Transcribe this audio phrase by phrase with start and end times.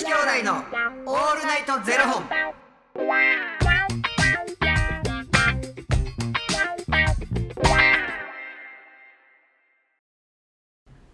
[0.00, 2.24] 子兄弟のオールナイトゼロ本。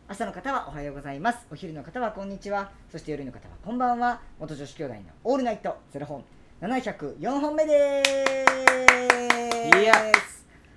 [0.07, 1.49] 朝の方はおはようございます。
[1.51, 2.71] お昼の方はこんにちは。
[2.89, 4.21] そして夜の方はこんばんは。
[4.39, 6.25] 元女子兄弟のオールナイトゼロ本。
[6.61, 9.81] 704本目です。
[9.81, 9.95] いや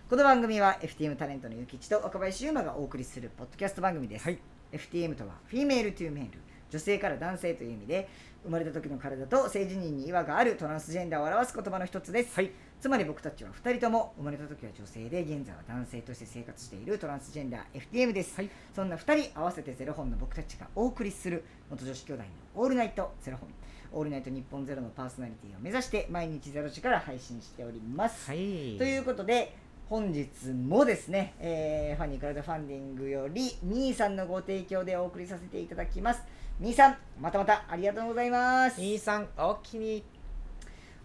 [0.10, 4.39] この番組は FTM タレントのゆきちと若林優馬がお送りするポッドキャスト番組です、はい。
[4.71, 6.39] FTM とは female to male
[6.70, 8.10] 女性から男性という意味で
[8.44, 12.52] 生まれた時の体と性自認に違和があるトランスジェンダーを表す言葉の一つです、はい。
[12.80, 18.50] つまり僕たちは2人とも生まれた時は女性で現在は男性として生活しているトランスジェンダー FTM です、はい。
[18.74, 22.30] そんな2人合わせてゼロ本の僕たちがお送りする元女子兄弟の
[22.63, 23.49] オールナイトゼロ本。
[23.91, 28.77] オールナイトニッポンゼロのパーソナリティを目指して毎日ゼロ時から配信しております、はい。
[28.77, 29.55] ということで
[29.90, 36.22] 本日もですね、えーファニークラウドファンディングよりみーさんのご提供でお送りさせていただきます
[36.59, 40.04] みーさんまたまたありがとうございます兄さん、おおきに。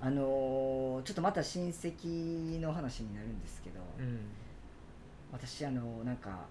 [0.01, 4.19] あのーちょっとまた親戚の話になるんですけど、うん。
[5.33, 6.47] 私あのなんか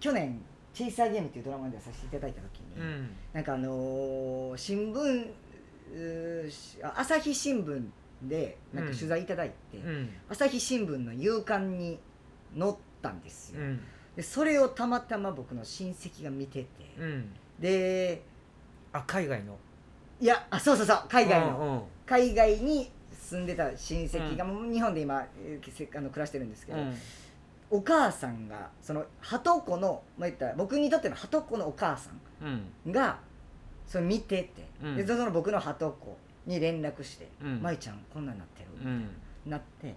[0.00, 0.40] 去年
[0.74, 3.10] 「チェイサーゲーム」っていうドラマに出させていただいた時に、うん。
[3.32, 5.32] なんかあのー新聞
[6.96, 7.88] 朝日新聞
[8.24, 10.10] でなんか取材いただいて、うん。
[10.28, 12.00] 朝日新聞の夕刊に
[12.58, 13.80] 載ったんですよ、うん。
[14.16, 17.32] でそれをたまたま僕の親戚が見てて、うん。
[17.58, 18.22] で
[18.92, 19.56] あ、海外の。
[20.20, 21.88] いやあそうそうそう海外の、の。
[22.06, 26.94] 海外に住んでた親戚が、もう日本で今あの暮らしてるんですけど、うん。
[27.70, 32.90] お母さんがそのはとこの、まあ、言ったら僕にとってのはとこのお母さうん。
[32.90, 33.18] んが
[33.86, 39.08] それ見てて、うんでその僕のはとこに連絡して「うん舞ちゃんこんなんなってる」うん。
[39.46, 39.94] なって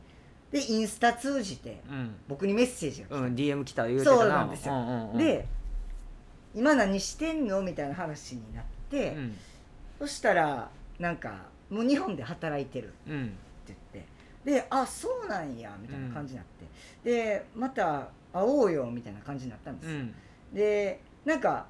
[0.52, 2.16] でインスタ通じてうん。
[2.28, 4.18] 僕にメッセージが来た、うん、DM 来た言うてたな。
[4.18, 5.48] そうなんですようんうんうん、で
[6.54, 9.38] 「今何してんの?」みたいな話になって、うん。
[10.00, 13.38] そしたらなんか「もう日本で働いてる」ってうん。
[13.68, 14.06] 言って
[14.44, 16.46] で「あそうなんや」みたいな感じになっ
[17.04, 20.56] て、でまた会おうよみたいな感じになったんです。
[20.56, 21.68] でなんか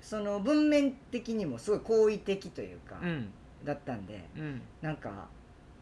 [0.00, 3.30] その文面的にもすごい好意的というか、うん。
[3.64, 4.62] だったんでうん。
[4.80, 5.28] なんか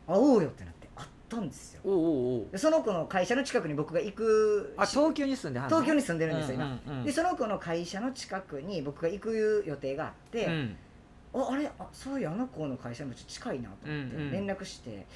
[0.06, 1.80] 会おうよってなって会ったんですよ。
[1.84, 2.46] おうおうおう。
[2.52, 5.76] でその子の会社の近くに僕が行くあ、東京に住んではんの？
[5.76, 10.76] 東京に住んでるんですよ、今、うんうんうんでその子の会社の近くに僕が行く予定があって、うん。
[11.34, 11.66] ああれ？
[11.78, 14.32] あそういやあの子の会社もちょっと近いなと思ってうんうん。
[14.32, 15.06] 連絡して、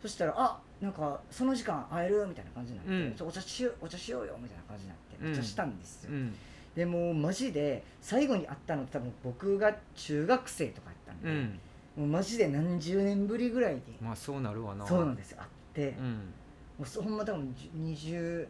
[0.00, 3.14] そしたら「あなんかその時間会える?」みたいな感じになって、うん。
[3.14, 5.32] ちょお茶しようお茶しようよみたいな感じになってうん。
[5.32, 6.34] お茶したんですよ、うん。
[6.74, 11.60] でもうマジで最後に会ったのって多分僕が中学生とかやったんで、うん。
[11.96, 14.86] もうマジで何十年ぶりぐらいに、まあ、そうなるわな。
[14.86, 15.38] そうなんですよ。
[15.38, 15.46] 会
[15.82, 16.32] うん。
[16.80, 18.46] うそほんま多分20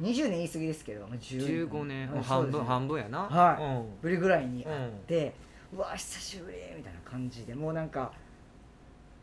[0.00, 3.20] 20年言い過ぎですけど、まあ、10 15年、はい半分、半分やな。
[3.20, 3.64] はい。
[3.64, 4.00] うん。
[4.00, 5.34] ぶりぐらいにうん会って、
[5.74, 8.12] うわ久しぶりみたいな感じでもうなんか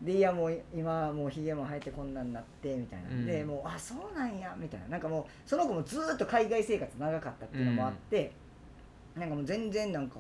[0.01, 3.25] でいやもう今もうひげも生えてこんなんなってみたいな、うん。
[3.25, 4.88] でもうあそうなんやみたいな。
[4.90, 8.34] なんかもうその子もずーっと海外生活長かったっていうのもあって、
[9.16, 10.17] なんかもう全然なんか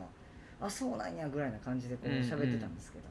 [0.61, 2.21] あそうなんやぐらいな感じでこううんうん。
[2.21, 3.03] 喋ってたんですけど、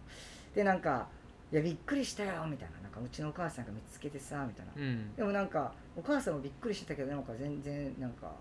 [0.55, 1.07] でなんか
[1.55, 2.81] 「いやびっくりしたよ」みたいな。
[2.81, 4.73] なんかうちのお母さんが見つけてさみたいな。
[4.75, 5.15] うん。
[5.15, 8.33] でもなんかお母さんもびっくりしてたけどなんか全然なんか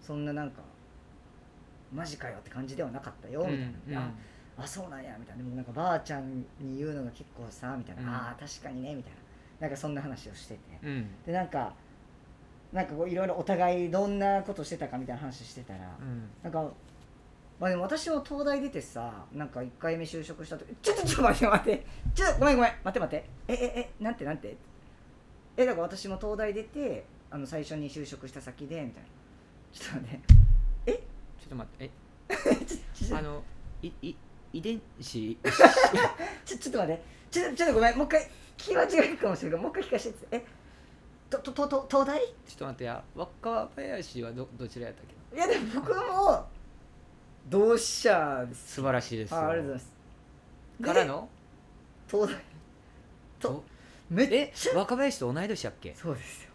[0.00, 0.62] そんななんか
[1.92, 4.06] マジかよって感じではなかったよみたいな、うん。
[4.06, 4.10] あ
[4.56, 5.42] あそうなんやみたいな。
[5.42, 8.08] でもなんかばあちゃんに言うのが結構さみたいな、うん。
[8.08, 9.18] ああ確かにねみたいな。
[9.60, 10.60] なんかそんな話をしてて。
[10.82, 11.06] うん。
[11.26, 11.74] でなんか
[12.72, 16.30] なんかこういろいろお互いどんなことしてたかみたいな話してたら、うん。
[16.42, 16.72] なんか
[17.60, 23.30] まあでも私も東大出てさなんか1回目就職した時ちょっとちょっと待って待ってちょっとごめんごめん待って待って。
[23.48, 24.56] えええなんてなんて？
[25.56, 29.08] えだから私も東大出てあの最初に就職した先でみたいな。
[29.72, 30.34] ちょっと待って。
[31.38, 31.90] ちょっと待って、
[32.94, 33.42] ちょえ、あの、
[33.82, 34.16] い、い、
[34.54, 35.38] 遺伝子？
[36.44, 37.02] ちょちょっと待って。
[37.30, 40.26] ちょちょっとごめんもう一回気間違いかもしれないもう一回聞かせて。
[40.30, 40.44] え？
[41.28, 42.18] とととと東大？
[42.20, 45.36] ちょっと待ってや、若林はど、どちらやったっけ？
[45.36, 46.46] いやでも僕も
[47.48, 49.38] 同志社です素晴らしいですよ。
[49.38, 49.92] あありがとうございます
[50.80, 51.28] でからの？
[52.10, 52.36] 東大
[53.38, 53.64] とと
[54.10, 55.94] めっえちゃ、若林と同い年やっけ？
[55.94, 56.50] そうですよ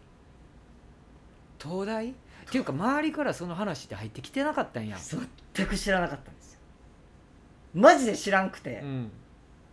[1.62, 2.10] 東大？
[2.10, 2.14] っ
[2.50, 4.96] ていうか、周りからその話って入ってきてなかったんや。
[5.54, 6.58] 全く知らなかったんですよ
[7.74, 9.10] マジで知らんくて、うん。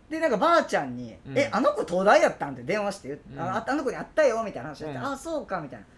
[0.08, 4.42] でなんかばあちゃんに「うんえあの子東大やったん?」って電話して言って、うんああの子に会ったよ？
[4.44, 5.86] みたいな話して、うんあそうかみたいな「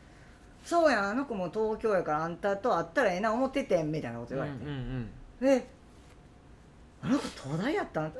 [0.65, 5.11] そうやんあの子も東京やからあんたと会ったらええな思っててん」みたいなこと言われて、ん
[5.41, 5.67] で
[7.03, 8.12] 「あの子東大やったん?」え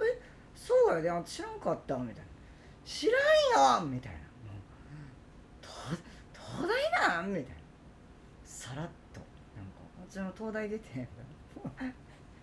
[0.54, 2.22] そうやであんた知らんかった」みたいな
[2.84, 3.19] 「知ら
[3.78, 4.19] んよ」みたいな。
[5.62, 5.98] 東
[6.34, 7.60] 「東大なん?」みたいな。
[8.44, 9.20] さらっと。
[9.56, 9.72] なんか
[10.08, 11.00] 「私も東大出て。
[11.00, 11.08] ん」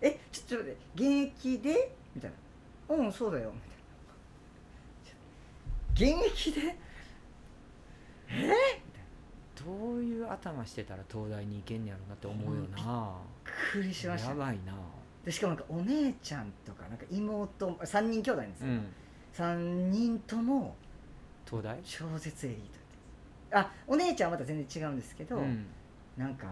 [0.00, 1.04] えちょっと待って現
[1.36, 1.92] 役で？
[2.14, 2.30] みたい
[2.88, 2.96] な。
[2.96, 3.52] うんそうだよ。
[3.52, 3.66] みた
[6.06, 6.22] いな。
[6.22, 6.76] 現役で？
[8.30, 8.77] え？
[9.68, 13.14] どういう頭してたら東大に行けんねやろなって思うよな。
[13.44, 14.30] びっくりしました。
[14.30, 14.72] やばいな。
[15.24, 18.86] でしかもなんかお姉ちゃんとかなんか妹3人兄弟なんですよ、うん。
[19.34, 20.74] 3人とも
[21.44, 21.78] 東大？
[21.84, 22.58] 超絶エリー
[23.52, 25.66] トあお姉ちゃんはまた全然違うんですけど、うん。
[26.16, 26.46] なんか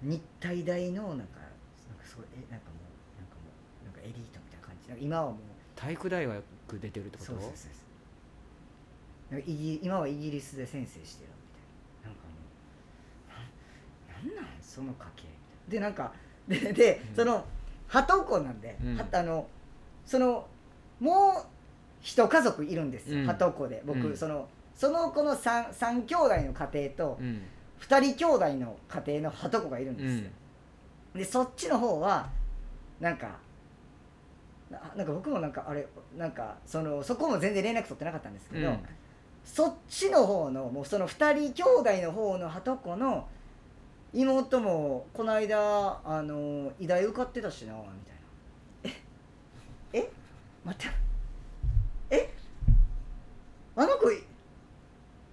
[0.00, 3.42] 日体大のなんかなんかすごいえなんかもうなんかも
[3.82, 5.04] うなんかエリートみたいな感じ。
[5.04, 5.36] 今はもう
[5.76, 6.42] 体育大学
[6.80, 7.32] 出てるってこと？
[7.32, 9.42] そうそうそう
[9.82, 11.30] 今はイギリスで先生してる。
[11.30, 11.32] ん
[14.24, 15.24] なんその家系。
[15.68, 16.12] でなんか
[16.48, 17.16] でで、うん。
[17.16, 17.44] その
[17.88, 18.96] はとこなんで、うん。
[18.96, 19.46] はあの
[20.04, 20.46] その
[21.00, 21.46] もう
[22.00, 23.26] 一家族いるんですよ、うん。
[23.26, 23.82] はとこで。
[23.84, 24.16] 僕、うん。
[24.16, 27.42] そのその子の 3, 三兄弟の家庭とうん。
[27.82, 30.30] 2人兄弟の家庭のはとこがいるんですよ、
[31.14, 32.30] でそっちの方は
[33.00, 33.36] なんか
[34.70, 35.86] ななんか僕もなんかあれ
[36.16, 38.78] なんかそのそこも全然連絡取ってなかったんですけど、うん。
[39.44, 43.26] そっちの方のもうその2人兄弟の方のはとこの
[44.12, 47.86] 妹もこの間あの医大受かってたしなみた
[48.90, 48.98] いな。
[49.94, 49.98] え？
[50.00, 50.10] え？
[50.64, 50.94] 待って。
[52.10, 52.30] え？
[53.74, 54.22] あの子い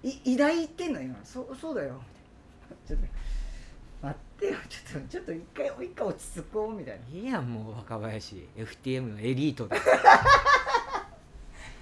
[0.03, 1.01] い医大行ってんの？
[1.01, 1.19] 今。
[1.25, 2.01] そそうだよ。
[2.69, 3.05] みたいなちょっと
[4.07, 4.55] 待ってよ。
[4.69, 6.73] ちょっとちょっと一回一回落ち着こう。
[6.73, 7.17] みたいな。
[7.17, 8.47] いいやんもう若林。
[8.55, 9.75] FTM のエリートで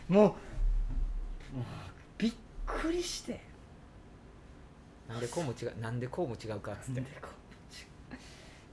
[0.10, 0.36] もうも
[1.62, 1.64] う
[2.18, 2.34] びっ
[2.66, 3.40] くりして
[5.08, 7.04] なんでこうも違うなんでこうも違うかっつって。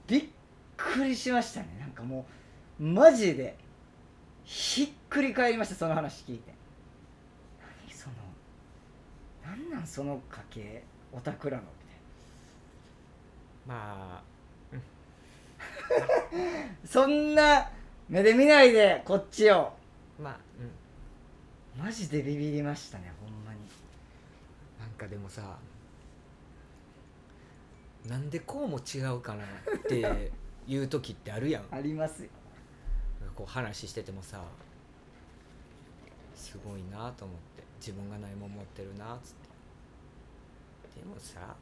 [0.07, 0.23] びっ
[0.77, 1.77] くりしましたね。
[1.79, 2.25] なんかも
[2.79, 3.57] うマジで。
[4.43, 6.53] ひっくり返りましたその話聞いて。
[7.87, 8.15] 何その
[9.43, 11.69] 何なんその家系オタクらのみ
[13.67, 14.21] まあ
[14.69, 16.45] たいな
[16.85, 17.67] そんな
[18.07, 19.73] 目で見ないでこっちを。
[20.21, 20.37] まあ
[21.77, 21.83] うん。
[21.83, 23.59] マジでビビりましたねほんまに。
[24.79, 25.57] なんかでもさ
[28.07, 29.47] なんでこうも違うかなっ
[29.87, 30.31] て
[30.67, 31.65] いう時ってあるやん。
[31.71, 32.29] ありますよ。
[33.35, 34.41] こう話しててもさ
[36.35, 37.63] すごいなと思って。
[37.79, 40.99] 自分がないもん持ってるなっつって。
[40.99, 41.55] でもさ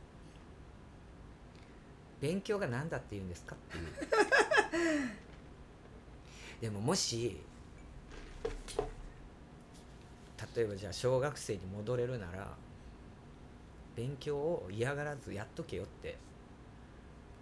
[2.22, 3.56] 勉強が何だって言うんですか？
[3.56, 3.86] っていう。
[6.62, 7.42] でももし
[10.56, 12.56] 例えばじゃあ小学生に戻れるなら
[13.96, 16.18] 勉強を嫌がらずやっとけよって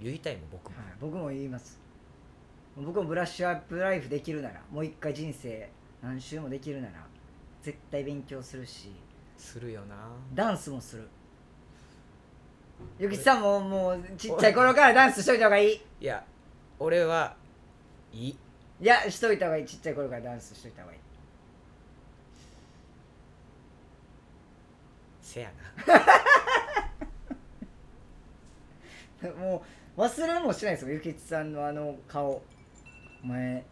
[0.01, 1.79] 言いたいもん僕も、はい、僕も言います。
[2.75, 5.69] 僕もブラッシュアップライフできるならもう一回人生
[6.01, 6.93] 何周もできるなら
[7.61, 8.91] 絶対勉強するし
[9.37, 9.95] するよな。
[10.33, 11.07] ダンスもする。
[12.97, 15.81] ゆきちさんももうちっちゃい頃からダンスしといた方がいい？
[15.99, 16.23] いや
[16.79, 17.35] 俺は
[18.13, 18.29] いい。
[18.29, 19.65] いやしといた方がいい。
[19.65, 20.99] ちっちゃい頃からダンスしといた方がいい。
[25.21, 25.51] せや
[29.23, 32.41] な もう忘れもしないですよゆきちさんのあの顔。
[33.23, 33.63] お前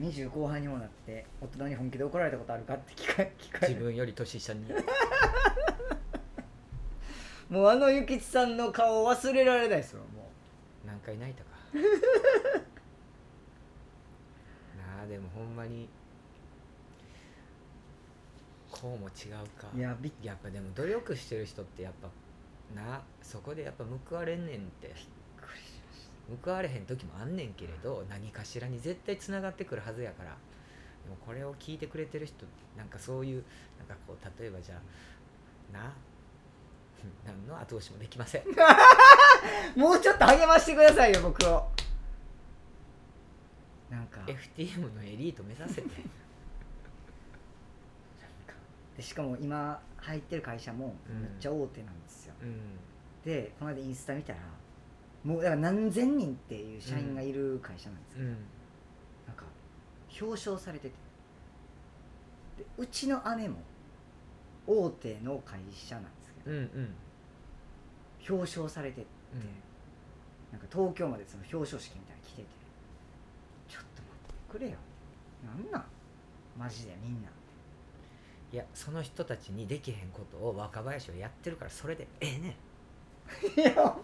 [0.00, 3.74] 20後半にもなって大人に本気で怒られたことあるかって聞か聞かれる。
[3.74, 4.64] 自分より年下に。
[7.50, 10.30] もうあのゆきちさんの顔忘れられないですよも
[10.86, 11.50] 何回泣いたか。
[14.96, 15.90] なあでもほんまに
[18.70, 19.68] こうも違うか。
[19.74, 22.08] ういやびっやっぱでも努力してる人ってやっぱ
[22.74, 24.94] なそこでやっぱ報われんねんって
[26.44, 30.36] 報われへん時もあんねんけれど何かしらに絶対つながってくるはずやから。
[31.04, 32.44] でもこれを聞いてくれてる人
[32.76, 33.44] なんかそういう
[33.78, 34.80] なんかこう例えばじゃあ
[35.72, 35.92] な
[37.24, 38.44] 何の後押しもできません。
[39.76, 41.70] もうちょっと励ましてくださいよ僕を。
[43.88, 44.20] なんか。
[44.26, 45.88] FTM のエリート目指せて。
[48.96, 52.78] でしかも今入ってる会社もうんめっちゃ大手なんですよ、うん。
[53.24, 54.40] でこの間インスタ見たら
[55.24, 58.28] もうだから何千人っていう社員がいる会社なんですよ、うん。
[59.26, 59.44] なんか
[60.20, 60.94] 表彰されてて
[62.58, 63.56] でうちの姉も
[64.66, 66.94] 大手の会社なんですけどうんうん。
[68.28, 69.06] 表彰されてて、
[70.52, 72.48] なんか東京までその表彰式みたいなの来てて
[73.68, 74.76] ちょっと待ってくれよ。
[75.44, 75.84] なんなん？
[76.58, 77.28] マジでみんな。
[78.52, 82.56] いやその人たちにできへんことを若林はやってるからそれでええね
[83.56, 83.96] いや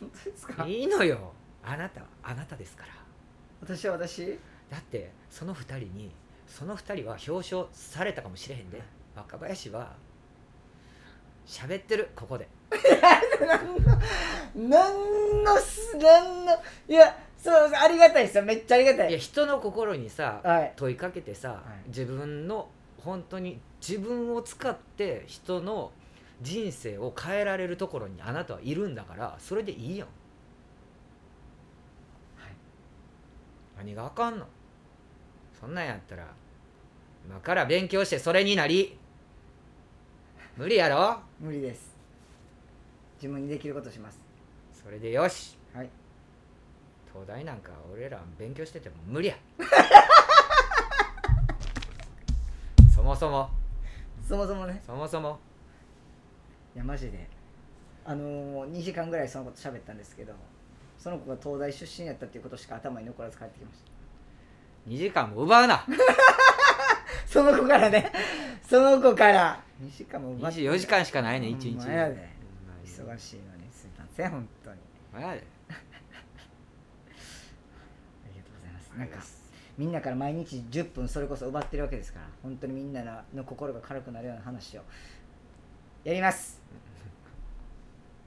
[0.00, 0.64] 本当ですか？
[0.64, 1.32] んいいのよ。
[1.62, 2.92] あなたはあなたですから。
[3.60, 4.38] 私は私？
[4.70, 6.10] だってその二人に
[6.46, 8.82] その二人は表彰されたかもしれへんで。
[9.16, 9.92] 若林は
[11.46, 12.48] 喋ってるここで。
[14.54, 16.52] なんのすなんの
[16.88, 18.44] いやそうそうありがたいですよ。
[18.44, 19.10] めっちゃありがたい。
[19.10, 20.72] いや人の心にさ、はい。
[20.76, 21.88] 問いかけてさ、はい。
[21.88, 25.90] 自分の本当に自分を使って人の
[26.40, 30.08] 人生を変えられるところにあなたはいるんだからそれでいいやん、
[33.76, 34.46] 何があかんの？
[35.58, 36.26] そんなんやったら
[37.26, 38.98] 今から勉強してそれになり。
[40.56, 41.20] 無理やろ？
[41.38, 41.90] 無理です。
[43.16, 44.18] 自分にできることします。
[44.72, 45.56] それでよし。
[45.74, 45.90] はい。
[47.12, 49.36] 東大なんか俺ら勉強してても無理や。
[52.94, 53.50] そもそも。
[54.26, 54.82] そもそもね。
[54.86, 55.38] そもそも
[56.74, 57.28] いやマジで。
[58.04, 60.32] あのー、2時間ぐらいそのこと喋ったんですけど
[60.98, 63.90] その子が東大出身やったっていうことしか頭に残らず帰ってきました。
[64.90, 65.84] 2時間も奪うな。
[67.26, 68.10] その子からね。
[68.66, 69.62] その子から。
[69.82, 70.60] 2時間も奪って。
[70.60, 71.78] 24時間しかないねん1日。
[71.78, 72.28] ほんまやで。
[72.84, 74.80] 忙しいのにすいません本当に。
[75.12, 75.46] ほんまやで。
[75.70, 75.74] あ
[78.34, 78.90] りがとうございます。
[78.96, 79.18] なんか
[79.78, 84.82] みんなから毎日10分それこそ奪ってるわけですから本当にみんなの心が軽くなるような話を
[86.04, 86.59] やります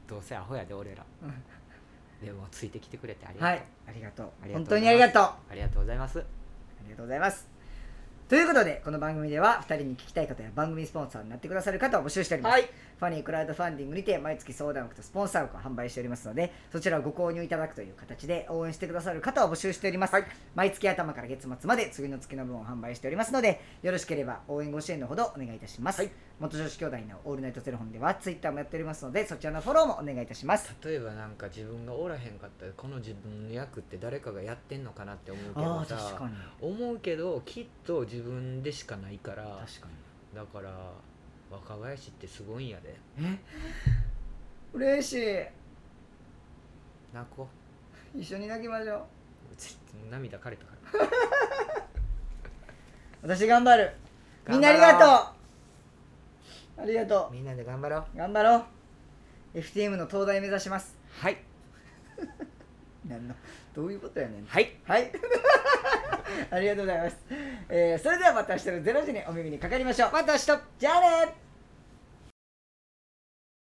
[0.07, 1.03] どうせアホやで俺ら。
[1.24, 2.25] うん。
[2.25, 3.63] でもついてきてくれてありがとう、はい。
[3.88, 4.25] ありがとう。
[4.43, 5.24] ありがとう本当にありがとう。
[5.24, 6.24] あありがとうございます。
[6.86, 7.48] りがとうございます。
[8.29, 12.63] ということでこの番組では2人に聞きたい方や番組スポンサーになってくださる方を募集しております、はい。
[12.98, 20.13] ファニークラウドファンディングにて毎月相談枠とスポンサー枠を販売しておりますのでそちらをご購入いただくという形で応援してくださる方を募集しております、
[20.55, 30.75] 毎月頭から月末まで次の月の分を販売しておりますのでよろしければ応援ご支援のほどお願いいたします、はい元女子兄弟のオールナイトゼロ本ではツイッターもやっておりますのでそちらのフォローもお願いいたします。
[30.84, 40.38] 例えばなんか自分がおらへんかったらこの自分の役って誰かがやってんのかなって思うけどさ思うけどきっと自分でしかないから確かに。
[40.38, 40.72] だから
[41.52, 42.96] 若林ってすごいんやで。
[43.20, 43.40] え？
[44.74, 45.46] 嬉しい。
[47.13, 47.48] 泣こ
[48.16, 49.02] 一緒に泣きましょう。
[50.12, 51.10] 涙枯れたから。
[53.38, 53.94] 私頑張る。
[54.50, 55.33] みんなありがとう
[56.77, 58.06] ありがとみんなで頑張ろう。
[58.13, 58.63] う頑張ろう。
[59.60, 60.98] FTM の東大目指します。
[61.20, 61.38] はい。
[63.08, 63.36] なんの？
[63.75, 64.46] どういうことやねん。
[64.46, 64.75] はい。
[64.86, 65.12] はい。
[66.50, 67.18] ありがとうございます、
[67.70, 70.12] えーそれではまた明日の0時にお耳にかかりましょう。
[70.12, 70.46] また明日。
[70.80, 71.36] じゃあね